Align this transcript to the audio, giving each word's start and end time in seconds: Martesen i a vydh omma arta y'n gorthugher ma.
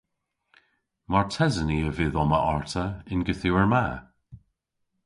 Martesen 1.11 1.69
i 1.77 1.79
a 1.89 1.91
vydh 1.97 2.19
omma 2.23 2.39
arta 2.53 2.85
y'n 3.11 3.25
gorthugher 3.27 3.67
ma. 3.73 3.85